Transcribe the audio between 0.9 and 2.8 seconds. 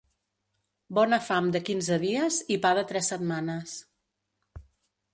Bona fam de quinze dies i pa